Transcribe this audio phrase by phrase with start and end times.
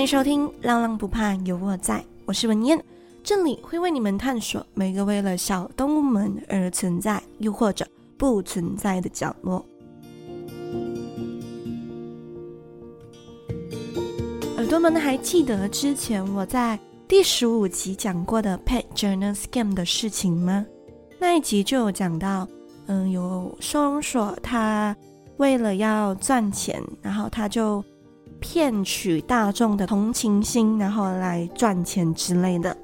[0.00, 2.82] 欢迎收听《浪浪不怕有我在》，我是文燕，
[3.22, 7.86] 这里会为你们探索每个为了小动物们而存在，又或者
[8.16, 9.62] 不存在的角落。
[14.56, 20.64] 耳朵们还记得之前我在第十五集讲过的 Pet Journal Scam 的事情吗？
[21.18, 22.48] 那一集就有讲到，
[22.86, 24.96] 嗯，有收容所，他
[25.36, 27.84] 为了要赚钱，然后他就
[28.40, 32.76] 骗取大众的同情心，然后来赚钱之类的。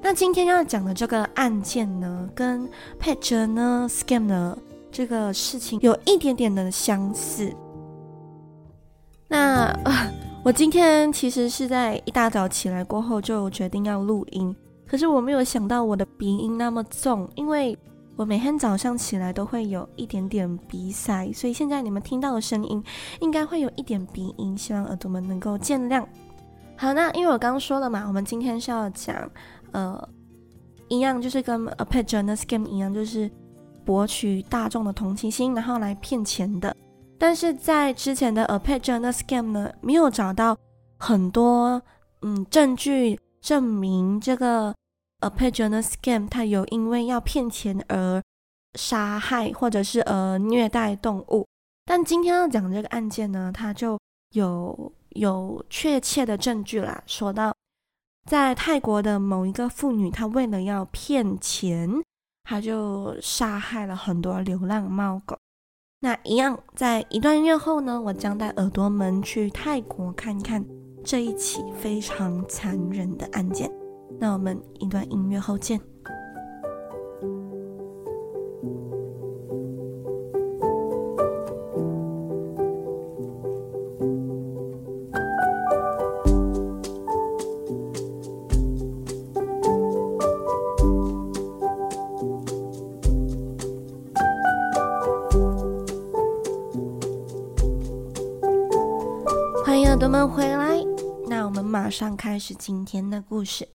[0.00, 2.68] 那今天要讲的这个案件呢，跟
[3.00, 4.58] Pet Journal Scam 的
[4.90, 7.52] 这个事情有一点点的相似。
[9.28, 9.74] 那，
[10.44, 14.54] 我今天其实是在一大早起来过后就决定要录音，
[14.86, 17.76] 可是我没有想到我的鼻音那么重，因为。
[18.14, 22.82] 我每天早上起来都会有一点点鼻塞，所以现在你们听到的声音
[23.20, 26.04] 应该会有一点鼻音，希望耳朵们能够见谅。
[26.76, 29.30] 好，那因为我刚刚说了嘛，我们今天是要讲，
[29.70, 30.08] 呃，
[30.88, 33.30] 一样就是跟 A Pet Journal Scam 一样，就是
[33.84, 36.76] 博取大众的同情心，然后来骗钱的。
[37.18, 40.56] 但是在之前的 A Pet Journal Scam 呢，没有找到
[40.98, 41.80] 很多
[42.20, 44.74] 嗯证据证明这个。
[45.22, 48.22] Ap pajona Scam，他有因为要骗钱而
[48.78, 51.46] 杀害或者是呃虐待动物，
[51.84, 53.98] 但今天要讲这个案件呢，他就
[54.34, 57.54] 有有确切的证据啦，说到
[58.28, 61.90] 在泰国的某一个妇女，她为了要骗钱，
[62.44, 65.36] 她就杀害了很多流浪猫狗。
[66.00, 70.64] 那一样，在一段月后呢，我将带耳朵们去泰国看看
[71.04, 73.70] 这一起非常残忍的案件。
[74.18, 75.80] 那我们一段音乐后见。
[99.64, 100.84] 欢迎耳朵们回来，
[101.28, 103.66] 那我们马上开始今天的故事。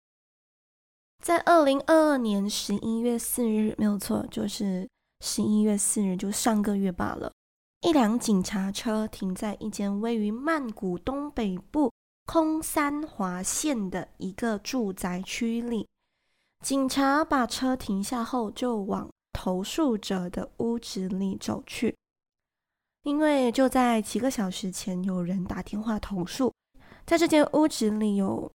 [1.27, 4.89] 在二零二二年十一月四日，没有错，就是
[5.19, 7.33] 十一月四日，就上个月罢了。
[7.81, 11.93] 一辆警察车停在一间位于曼谷东北部
[12.27, 15.89] 空三华县的一个住宅区里。
[16.65, 21.97] 警察把车停下后，就往投诉者的屋子里走去，
[23.03, 26.55] 因为就在几个小时前，有人打电话投诉，
[27.05, 28.49] 在这间屋子里有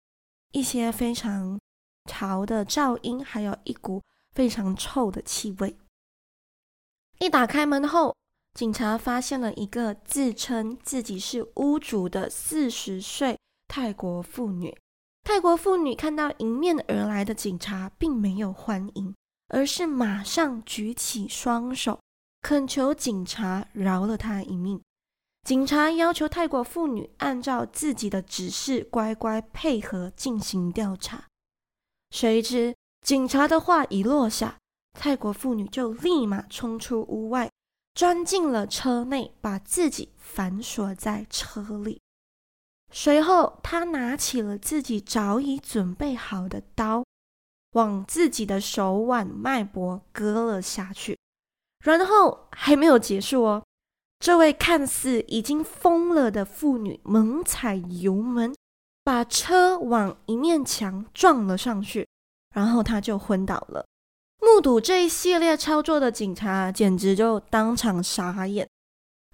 [0.52, 1.58] 一些非常。
[2.08, 4.02] 潮的噪音，还有一股
[4.34, 5.76] 非常臭的气味。
[7.20, 8.16] 一打开门后，
[8.54, 13.38] 警察发现了一个自称自己是屋主的四十岁
[13.68, 14.76] 泰国妇女。
[15.22, 19.14] 泰国妇女看到迎面而来的警察，并没有欢迎，
[19.48, 22.00] 而是马上举起双手，
[22.40, 24.80] 恳求警察饶了她一命。
[25.44, 31.27] 警察要求泰国妇女按照自己的指示，乖乖配合进行调查。
[32.10, 34.58] 谁知警察的话一落下，
[34.98, 37.50] 泰国妇女就立马冲出屋外，
[37.94, 42.00] 钻进了车内，把自己反锁在车里。
[42.90, 47.04] 随后，她拿起了自己早已准备好的刀，
[47.72, 51.18] 往自己的手腕脉搏割了下去。
[51.84, 53.64] 然后还没有结束哦，
[54.18, 58.54] 这位看似已经疯了的妇女猛踩油门。
[59.08, 62.06] 把车往一面墙撞了上去，
[62.54, 63.82] 然后他就昏倒了。
[64.42, 68.68] 目睹这一系列操作的警察简直就当场傻眼。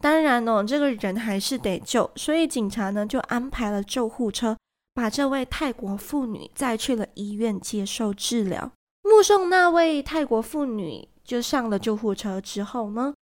[0.01, 4.57] 当然哦，这个人还是得救，所以警察呢就安排了救护车，
[4.95, 8.71] 把这位泰国妇女载去了医院接受治疗。
[9.03, 13.13] 目送那位泰国妇女就上了救护车之后呢，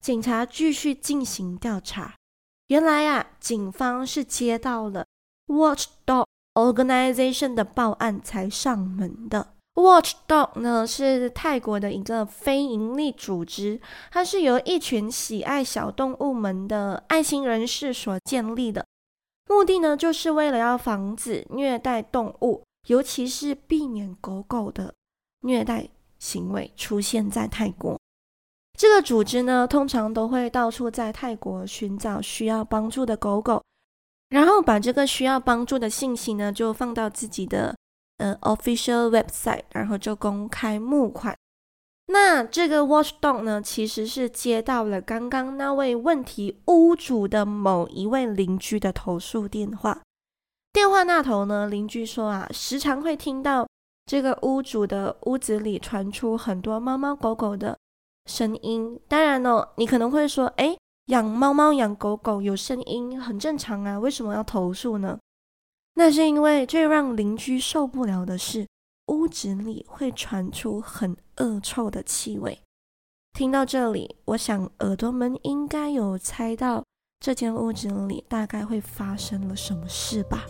[0.00, 2.14] 警察继续进行调查。
[2.68, 5.04] 原来啊，警方是接到了。
[5.48, 9.54] Watchdog Organization 的报案才上门的。
[9.74, 13.80] Watchdog 呢是泰国的一个非营利组织，
[14.10, 18.84] 它是由一群喜爱小动物们的爱心人士所建立的。
[19.48, 24.92] 目的呢就是为了要防止虐待动物，尤其是避免狗狗的
[25.42, 27.98] 虐待行为出现在泰国。
[28.76, 33.62] 这个组织呢通常都会到处在泰国寻找需要帮助的狗狗。
[34.28, 37.74] 然后把这个需要帮助的信息呢，就放到自己的
[38.18, 41.36] 呃 official website，然后就公开募款。
[42.10, 50.00] 那这个 Watchdog 呢，其实是接到了刚刚那位问题屋主的某一位邻居的投诉电话。
[50.72, 53.66] 电话那头呢，邻居说啊，时常会听到
[54.06, 57.76] 这个屋主的屋子里传出很多猫猫狗狗的
[58.24, 58.98] 声音。
[59.06, 60.78] 当然哦，你可能会说，诶，
[61.08, 65.18] 养猫猫养狗狗有声音很正常啊，为什么要投诉呢？
[65.94, 68.66] 那是因为最让邻居受不了的是，
[69.06, 72.60] 屋子里会传出很恶臭的气味。
[73.32, 76.84] 听到这里，我想耳朵们应该有猜到。
[77.20, 80.44] 这间屋子里大概会发生了什么事吧？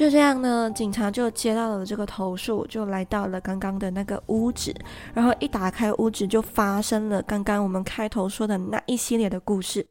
[0.00, 4.74] 就这样呢，警察就接到了这个投诉，就来到了刚刚的那个屋子，
[5.12, 9.86] 然后一打开屋子，就发生了刚刚我们开头说的那一系列的故事。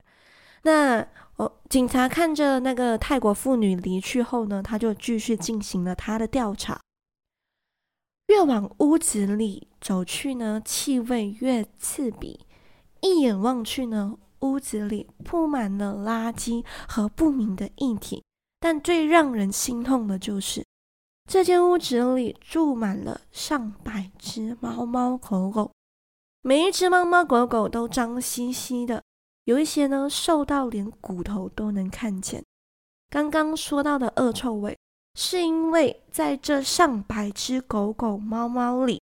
[0.63, 6.81] 那哦，警察看着那个泰国妇女离去后呢，他就继续进行了他的调查。
[8.29, 12.47] 越往屋子里走去呢，气味越刺鼻，
[13.01, 18.23] 一眼望去呢，屋子里铺满了垃圾和不明的液体。
[18.59, 20.65] 但最让人心痛的就是，
[21.27, 25.71] 这间屋子里住满了上百只猫猫狗狗，
[26.41, 29.01] 每一只猫猫狗狗都脏兮兮的，
[29.45, 32.43] 有一些呢瘦到连骨头都能看见。
[33.09, 34.77] 刚刚说到的恶臭味，
[35.15, 39.01] 是因为在这上百只狗狗猫猫里，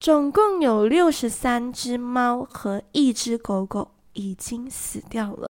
[0.00, 5.48] 总共有六十三只猫和一只狗狗已经死掉了，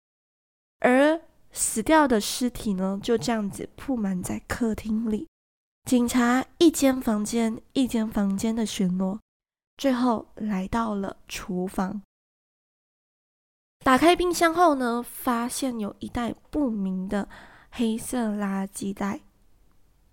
[0.79, 1.21] 而。
[1.57, 5.27] 死掉的尸体呢，就这样子铺满在客厅里。
[5.85, 9.17] 警察一间房间一间房间的巡逻，
[9.75, 12.03] 最后来到了厨房。
[13.79, 17.27] 打开冰箱后呢，发现有一袋不明的
[17.71, 19.21] 黑色垃圾袋。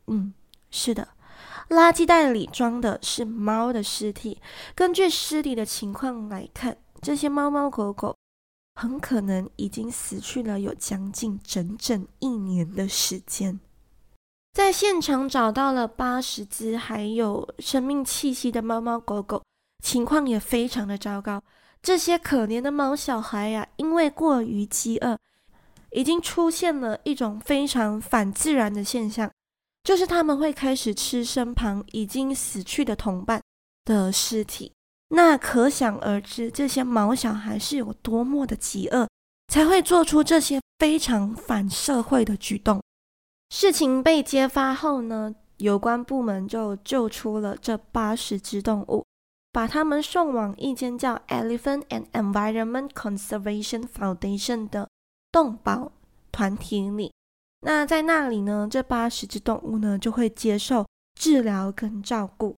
[0.07, 0.33] 嗯，
[0.71, 1.09] 是的，
[1.69, 4.41] 垃圾袋里装的是猫的尸体。
[4.75, 8.17] 根据尸体的情况来看，这些猫猫狗狗。
[8.75, 13.61] 很可能已经死去了，有将近整整一年的时间。
[14.53, 19.43] 在现场找到了八十只还有生命气息的猫猫狗狗，
[19.85, 21.43] 情况也非常的糟糕。
[21.83, 25.19] 这些可怜的猫小孩呀、因为过于饥饿，
[25.91, 29.31] 已经出现了一种非常反自然的现象，
[29.83, 33.43] 就是他们会开始吃身旁已经死去的同伴
[33.85, 34.73] 的尸体。
[35.15, 39.09] 那可想而知，这些毛小孩是有多么的饥饿，
[39.47, 42.83] 才会做出这些非常反社会的举动。
[43.49, 49.07] 事情被揭发后呢，有关部门就救出了这八十只动物，
[49.53, 54.89] 把他们送往一间叫 Elephant and Environment Conservation Foundation 的
[55.31, 55.93] 动保
[56.33, 57.13] 团体里。
[57.61, 60.85] 那在那里呢，这八十只动物呢就会接受
[61.15, 62.57] 治疗跟照顾。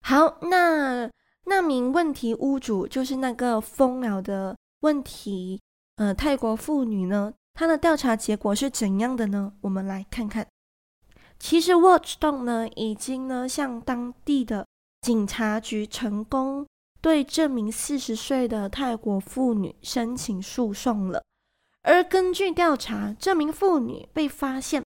[0.00, 1.10] 好，那。
[1.46, 5.60] 那名问题屋主就是那个疯了的问题，
[5.96, 9.52] 呃，泰国妇女呢，她的调查结果是怎样的呢？
[9.60, 10.46] 我们来看看。
[11.38, 14.66] 其实 Watchdog 呢，已经呢向当地的
[15.02, 16.66] 警察局成功
[17.02, 21.22] 对这名四十岁的泰国妇女申请诉讼了。
[21.82, 24.82] 而根据调查，这名妇女被发现，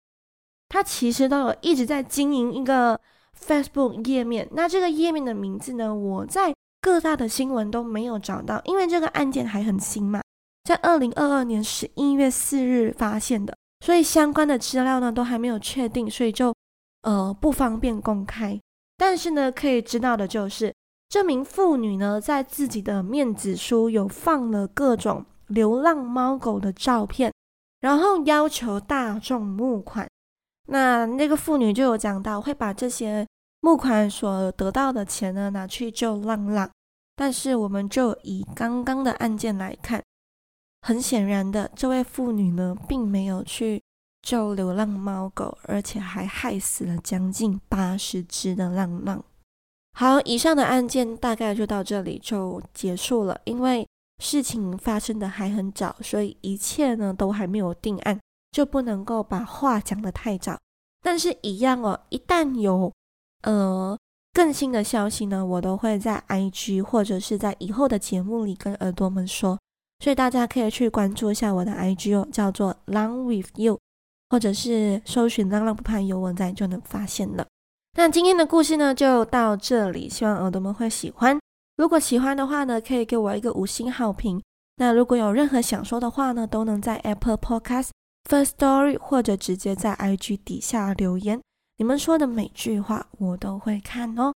[0.68, 3.00] 她其实都有一直在经营一个。
[3.38, 10.20] Facebook 页面，那这个页面的名字呢，我在各大的新闻都没有找到，因为这个案件还很新嘛，
[10.64, 16.54] 在二零二二年十一月四日发现的，所以相关的资料呢都还没有确定，所以就
[17.02, 18.58] 呃不方便公开。
[18.96, 20.74] 但是呢，可以知道的就是，
[21.08, 27.32] 这名妇女呢在自己的面子书有放了各种流浪猫狗的照片，
[27.80, 30.06] 然后要求大众募款。
[30.70, 33.26] 那那个妇女就有讲到，会把这些
[33.60, 36.70] 募款所得到的钱呢拿去救浪浪。
[37.16, 40.02] 但是我们就以刚刚的案件来看，
[40.82, 43.82] 很显然的，这位妇女呢并没有去
[44.22, 49.24] 救流浪猫狗，而且还害死了将近八十只的浪浪。
[49.94, 53.84] 好，以上的案件大概就到这里就结束了，因为
[54.22, 58.20] 事情发生的还很早，所以一切呢都还没有定案。
[58.58, 60.58] 就不能够把话讲得太早，
[61.00, 62.92] 但是，一样哦，一旦有
[63.42, 63.96] 呃
[64.32, 69.56] 更新的消息呢，我都会在 IG 或者是在以后的节目里跟耳朵们说，
[70.00, 73.78] 所以大家可以去关注一下我的 IG 哦，叫做 Long with you，
[74.30, 77.46] 或者是搜寻“浪浪不怕有我在”就能发现了。
[77.96, 81.38] 那今天的故事呢就到这里，希望耳朵们会喜欢。
[81.76, 84.42] 如果喜欢的话呢，可以给我一个五星好评。
[84.78, 87.90] 那如果有任何想说的话呢，都能在 Apple Podcast、
[88.28, 91.40] First Story 或者直接在 IG 底下留言。
[91.78, 94.34] 你们说的每句话我都会看哦。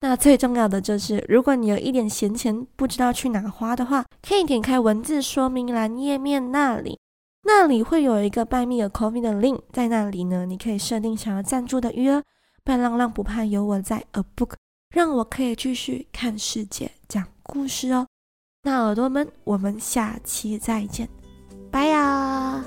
[0.00, 6.98] 那最重要的就是，如果你有一点闲钱不知道去哪花的话，可以点开文字说明栏页面那里，
[7.42, 12.22] 那里会有一个 Buy Me a Coffee 的 link，在那里呢，你可以设定想要赞助的余额。
[12.64, 14.52] 半浪浪不怕有我在，A Book
[14.94, 18.06] 让我可以继续看世界、讲故事哦。
[18.62, 21.08] 那耳朵们，我们下期再见，
[21.70, 22.64] 拜呀！